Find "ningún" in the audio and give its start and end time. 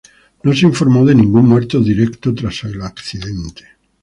1.13-1.47